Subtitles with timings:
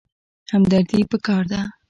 [0.51, 1.61] همدردي پکار ده